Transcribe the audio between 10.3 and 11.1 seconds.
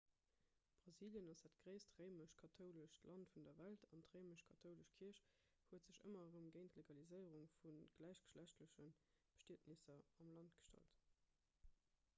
land gestallt